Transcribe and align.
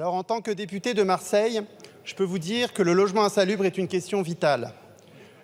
En 0.00 0.22
tant 0.22 0.40
que 0.40 0.52
député 0.52 0.94
de 0.94 1.02
Marseille, 1.02 1.60
je 2.04 2.14
peux 2.14 2.24
vous 2.24 2.38
dire 2.38 2.72
que 2.72 2.82
le 2.82 2.92
logement 2.92 3.24
insalubre 3.24 3.64
est 3.64 3.78
une 3.78 3.88
question 3.88 4.22
vitale. 4.22 4.72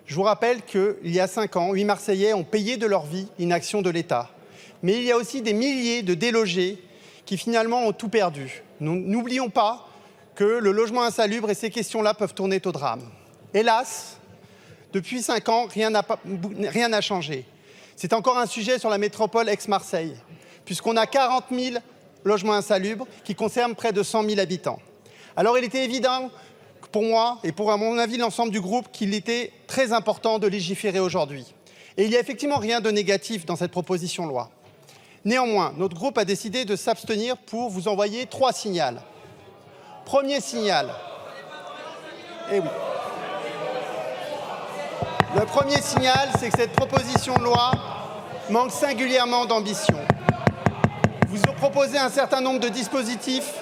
Je 0.05 0.15
vous 0.15 0.21
rappelle 0.21 0.61
qu'il 0.61 0.95
y 1.03 1.19
a 1.19 1.27
cinq 1.27 1.57
ans, 1.57 1.73
huit 1.73 1.83
Marseillais 1.83 2.33
ont 2.33 2.45
payé 2.45 2.77
de 2.77 2.85
leur 2.85 3.05
vie 3.05 3.27
l'inaction 3.37 3.81
de 3.81 3.89
l'État. 3.89 4.29
Mais 4.81 4.93
il 4.93 5.03
y 5.03 5.11
a 5.11 5.17
aussi 5.17 5.41
des 5.41 5.51
milliers 5.51 6.03
de 6.03 6.13
délogés 6.13 6.81
qui 7.25 7.37
finalement 7.37 7.85
ont 7.85 7.91
tout 7.91 8.07
perdu. 8.07 8.63
N'oublions 8.79 9.49
pas 9.49 9.89
que 10.35 10.45
le 10.45 10.71
logement 10.71 11.03
insalubre 11.03 11.49
et 11.49 11.55
ces 11.55 11.69
questions-là 11.69 12.13
peuvent 12.13 12.33
tourner 12.33 12.61
au 12.63 12.71
drame. 12.71 13.01
Hélas, 13.53 14.17
depuis 14.93 15.21
cinq 15.21 15.49
ans, 15.49 15.67
rien 15.67 15.89
n'a 15.89 17.01
changé. 17.01 17.45
C'est 17.97 18.13
encore 18.13 18.37
un 18.37 18.45
sujet 18.45 18.79
sur 18.79 18.89
la 18.89 18.97
métropole 18.97 19.49
ex-Marseille, 19.49 20.15
puisqu'on 20.63 20.95
a 20.95 21.07
40 21.07 21.45
000 21.51 21.75
logements 22.25 22.53
insalubres 22.53 23.07
qui 23.23 23.35
concernent 23.35 23.75
près 23.75 23.93
de 23.93 24.03
100 24.03 24.27
000 24.27 24.39
habitants. 24.39 24.79
Alors 25.37 25.57
il 25.57 25.63
était 25.63 25.85
évident 25.85 26.29
pour 26.91 27.03
moi 27.03 27.39
et 27.43 27.51
pour 27.51 27.71
à 27.71 27.77
mon 27.77 27.97
avis 27.97 28.17
l'ensemble 28.17 28.51
du 28.51 28.59
groupe 28.59 28.91
qu'il 28.91 29.13
était 29.13 29.53
très 29.67 29.93
important 29.93 30.39
de 30.39 30.47
légiférer 30.47 30.99
aujourd'hui. 30.99 31.45
Et 31.97 32.03
il 32.03 32.09
n'y 32.09 32.17
a 32.17 32.19
effectivement 32.19 32.57
rien 32.57 32.81
de 32.81 32.91
négatif 32.91 33.45
dans 33.45 33.55
cette 33.55 33.71
proposition 33.71 34.25
de 34.25 34.31
loi. 34.31 34.49
Néanmoins, 35.23 35.73
notre 35.77 35.95
groupe 35.95 36.17
a 36.17 36.25
décidé 36.25 36.65
de 36.65 36.75
s'abstenir 36.75 37.37
pour 37.37 37.69
vous 37.69 37.87
envoyer 37.87 38.25
trois 38.25 38.53
signaux. 38.53 38.99
Premier 40.05 40.39
signal. 40.39 40.89
Eh 42.51 42.59
oui. 42.59 42.67
Le 45.35 45.45
premier 45.45 45.81
signal, 45.81 46.29
c'est 46.39 46.49
que 46.49 46.57
cette 46.57 46.73
proposition 46.73 47.35
de 47.37 47.43
loi 47.43 47.71
manque 48.49 48.71
singulièrement 48.71 49.45
d'ambition. 49.45 49.97
Vous 51.35 51.51
proposez 51.51 51.97
un 51.97 52.09
certain 52.09 52.39
nombre 52.39 52.61
de 52.61 52.69
dispositifs, 52.69 53.55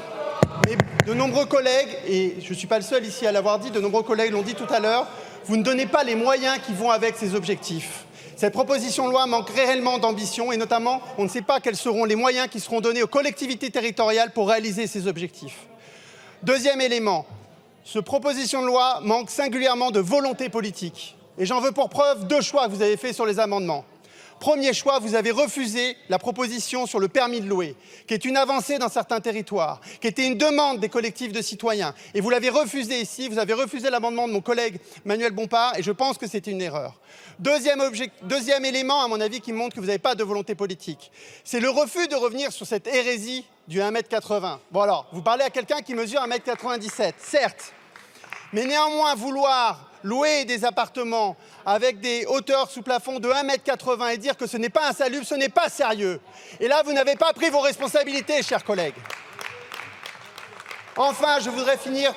mais 0.68 0.78
de 1.08 1.14
nombreux 1.16 1.46
collègues, 1.46 1.90
et 2.08 2.36
je 2.40 2.50
ne 2.50 2.54
suis 2.54 2.68
pas 2.68 2.78
le 2.78 2.84
seul 2.84 3.04
ici 3.04 3.26
à 3.26 3.32
l'avoir 3.32 3.58
dit, 3.58 3.72
de 3.72 3.80
nombreux 3.80 4.04
collègues 4.04 4.32
l'ont 4.32 4.44
dit 4.44 4.54
tout 4.54 4.72
à 4.72 4.80
l'heure, 4.80 5.08
vous 5.46 5.58
ne 5.58 5.64
donnez 5.64 5.88
pas 5.88 6.04
les 6.04 6.14
moyens 6.14 6.60
qui 6.64 6.74
vont 6.74 6.92
avec 6.92 7.16
ces 7.18 7.34
objectifs. 7.34 8.06
Cette 8.36 8.54
proposition 8.54 9.08
de 9.08 9.12
loi 9.12 9.26
manque 9.26 9.50
réellement 9.50 9.98
d'ambition 9.98 10.52
et 10.52 10.58
notamment, 10.58 11.02
on 11.18 11.24
ne 11.24 11.30
sait 11.30 11.42
pas 11.42 11.60
quels 11.60 11.76
seront 11.76 12.06
les 12.06 12.16
moyens 12.16 12.48
qui 12.48 12.60
seront 12.60 12.80
donnés 12.80 13.02
aux 13.02 13.08
collectivités 13.08 13.72
territoriales 13.72 14.32
pour 14.32 14.50
réaliser 14.50 14.86
ces 14.86 15.08
objectifs. 15.08 15.66
Deuxième 16.44 16.80
élément, 16.80 17.26
cette 17.86 18.06
proposition 18.06 18.62
de 18.62 18.68
loi 18.68 19.00
manque 19.02 19.32
singulièrement 19.32 19.90
de 19.90 20.00
volonté 20.00 20.50
politique. 20.50 21.16
Et 21.40 21.48
j'en 21.48 21.60
veux 21.60 21.72
pour 21.72 21.90
preuve 21.90 22.28
deux 22.28 22.42
choix 22.42 22.68
que 22.68 22.72
vous 22.72 22.84
avez 22.84 22.98
faits 22.98 23.16
sur 23.16 23.26
les 23.26 23.40
amendements. 23.40 23.84
Premier 24.40 24.74
choix, 24.74 25.00
vous 25.00 25.16
avez 25.16 25.32
refusé 25.32 25.96
la 26.10 26.20
proposition 26.20 26.86
sur 26.86 27.00
le 27.00 27.08
permis 27.08 27.42
de 27.42 27.48
louer, 27.48 27.76
qui 28.08 28.14
est 28.14 28.26
une 28.26 28.38
avancée 28.38 28.78
dans 28.78 28.90
certains 28.90 29.22
territoires, 29.22 29.80
qui 30.02 30.08
était 30.08 30.28
une 30.28 30.38
demande 30.38 30.80
des 30.80 30.90
collectifs 30.90 31.32
de 31.32 31.42
citoyens. 31.42 31.94
Et 32.14 32.22
vous 32.22 32.30
l'avez 32.30 32.50
refusé 32.50 33.00
ici, 33.00 33.30
vous 33.30 33.40
avez 33.40 33.54
refusé 33.54 33.90
l'amendement 33.90 34.28
de 34.28 34.34
mon 34.34 34.42
collègue 34.42 34.80
Manuel 35.06 35.32
Bompard, 35.32 35.78
et 35.78 35.84
je 35.84 35.92
pense 35.92 36.18
que 36.18 36.28
c'était 36.28 36.52
une 36.52 36.62
erreur. 36.62 37.00
Deuxième, 37.40 37.82
élément, 38.66 39.02
à 39.02 39.08
mon 39.08 39.22
avis, 39.22 39.42
qui 39.42 39.54
montre 39.54 39.76
que 39.76 39.80
vous 39.80 39.88
n'avez 39.88 40.00
pas 40.00 40.16
de 40.16 40.24
volonté 40.24 40.56
politique, 40.56 41.12
c'est 41.44 41.60
le 41.60 41.70
refus 41.70 42.08
de 42.08 42.16
revenir 42.16 42.52
sur 42.52 42.68
cette 42.68 42.88
hérésie 42.88 43.46
du 43.68 43.80
1m80. 43.80 44.58
Bon 44.72 44.82
alors, 44.82 45.08
vous 45.14 45.22
parlez 45.22 45.44
à 45.44 45.50
quelqu'un 45.50 45.82
qui 45.82 45.96
mesure 45.96 46.22
1m97, 46.22 47.14
certes, 47.18 47.74
mais 48.52 48.66
néanmoins 48.66 49.16
vouloir 49.16 49.90
louer 50.04 50.46
des 50.46 50.66
appartements 50.66 51.36
avec 51.66 52.00
des 52.00 52.26
hauteurs 52.26 52.70
sous 52.70 52.82
plafond 52.82 53.20
de 53.20 53.30
1m80 53.30 54.14
et 54.14 54.18
dire 54.18 54.38
que 54.38 54.48
ce 54.48 54.58
n'est 54.58 54.70
pas 54.70 54.90
insalubre, 54.90 55.26
ce 55.26 55.36
n'est 55.36 55.50
pas 55.50 55.70
sérieux. 55.70 56.20
Et 56.60 56.68
là, 56.68 56.84
vous 56.84 56.94
n'avez 56.94 57.16
pas 57.16 57.34
pris 57.34 57.50
vos 57.50 57.62
responsabilités, 57.62 58.44
chers 58.44 58.64
collègues. 58.64 58.96
Enfin, 60.96 61.40
je 61.40 61.50
voudrais 61.50 61.78
finir 61.78 62.14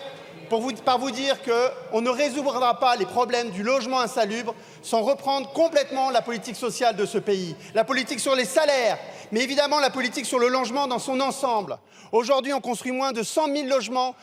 par 0.85 0.99
vous 0.99 1.11
dire 1.11 1.39
qu'on 1.43 2.01
ne 2.01 2.11
résoudra 2.11 2.79
pas 2.79 2.97
les 2.97 3.07
problèmes 3.07 3.51
du 3.51 3.63
logement 3.63 4.01
insalubre 4.01 4.55
sans 4.83 5.03
reprendre 5.03 5.51
complètement 5.53 6.11
la 6.11 6.23
politique 6.23 6.57
sociale 6.57 6.95
de 6.95 7.05
ce 7.07 7.19
pays, 7.19 7.57
la 7.75 7.85
politique 7.85 8.21
sur 8.21 8.37
les 8.37 8.45
salaires, 8.45 8.99
mais 9.33 9.41
évidemment 9.43 9.81
la 9.81 9.91
politique 9.91 10.27
sur 10.27 10.39
le 10.39 10.49
logement 10.49 10.87
dans 10.87 10.99
son 10.99 11.21
ensemble. 11.21 11.79
Aujourd'hui, 12.13 12.53
on 12.53 12.61
construit 12.61 12.93
moins 12.93 13.13
de 13.13 13.23
100 13.23 13.53
000 13.55 13.67
logements 13.67 14.15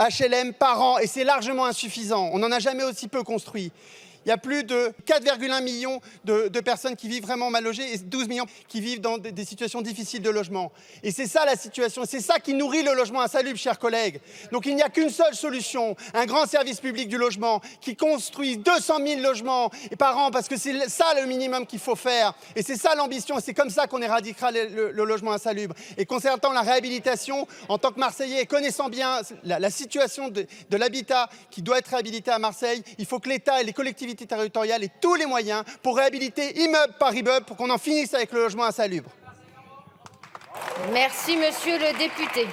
HLM 0.00 0.54
par 0.54 0.80
an 0.80 0.98
et 0.98 1.06
c'est 1.06 1.24
largement 1.24 1.66
insuffisant. 1.66 2.30
On 2.32 2.38
n'en 2.38 2.50
a 2.50 2.58
jamais 2.58 2.84
aussi 2.84 3.06
peu 3.06 3.22
construit. 3.22 3.70
Il 4.26 4.28
y 4.28 4.32
a 4.32 4.36
plus 4.36 4.64
de 4.64 4.92
4,1 5.06 5.62
millions 5.62 6.00
de, 6.24 6.60
personnes 6.60 6.94
qui 6.94 7.08
vivent 7.08 7.22
vraiment 7.22 7.48
mal 7.48 7.64
logées 7.64 7.94
et 7.94 7.98
12 7.98 8.28
millions 8.28 8.44
qui 8.68 8.80
vivent 8.80 9.00
dans 9.00 9.16
des, 9.16 9.44
situations 9.44 9.80
difficiles 9.80 10.20
de 10.20 10.28
logement. 10.28 10.72
Et 11.02 11.10
c'est 11.10 11.26
ça 11.26 11.46
la 11.46 11.56
situation, 11.56 12.02
c'est 12.06 12.20
ça 12.20 12.38
qui 12.38 12.52
nourrit 12.52 12.82
le 12.82 12.92
logement 12.92 13.22
insalubre, 13.22 13.58
chers 13.58 13.78
collègues. 13.78 14.20
Donc 14.52 14.66
il 14.66 14.76
n'y 14.76 14.82
a 14.82 14.90
qu'une 14.90 15.08
seule 15.08 15.34
solution, 15.34 15.96
un 16.12 16.26
grand 16.26 16.46
service 16.46 16.80
public 16.80 17.08
du 17.08 17.16
logement 17.16 17.60
qui 17.80 17.96
construit 17.96 18.58
200 18.58 18.98
000 19.06 19.20
logements 19.22 19.70
par 19.98 20.18
an, 20.18 20.30
parce 20.30 20.48
que 20.48 20.58
c'est 20.58 20.88
ça 20.90 21.14
le 21.18 21.26
minimum 21.26 21.66
qu'il 21.66 21.78
faut 21.78 21.96
faire. 21.96 22.34
Et 22.56 22.62
c'est 22.62 22.76
ça 22.76 22.94
l'ambition, 22.94 23.36
c'est 23.42 23.54
comme 23.54 23.70
ça 23.70 23.86
qu'on 23.86 24.02
éradiquera 24.02 24.52
le, 24.52 24.90
logement 24.92 25.32
insalubre. 25.32 25.74
Et 25.96 26.04
concernant 26.04 26.52
la 26.52 26.60
réhabilitation, 26.60 27.46
en 27.68 27.78
tant 27.78 27.90
que 27.90 27.98
Marseillais, 27.98 28.44
connaissant 28.44 28.90
bien 28.90 29.20
la, 29.44 29.70
situation 29.70 30.28
de 30.28 30.76
l'habitat 30.76 31.30
qui 31.50 31.62
doit 31.62 31.78
être 31.78 31.88
réhabilité 31.88 32.30
à 32.30 32.38
Marseille, 32.38 32.82
il 32.98 33.06
faut 33.06 33.18
que 33.18 33.28
l'État 33.28 33.60
et 33.62 33.64
les 33.64 33.72
collectivités 33.72 34.09
territoriale 34.16 34.84
et 34.84 34.90
tous 35.00 35.14
les 35.14 35.26
moyens 35.26 35.64
pour 35.82 35.96
réhabiliter 35.96 36.60
immeuble 36.60 36.94
par 36.98 37.14
immeuble 37.14 37.46
pour 37.46 37.56
qu'on 37.56 37.70
en 37.70 37.78
finisse 37.78 38.14
avec 38.14 38.32
le 38.32 38.40
logement 38.40 38.64
insalubre. 38.64 39.10
Merci, 40.92 41.36
monsieur 41.36 41.78
le 41.78 41.98
député. 41.98 42.46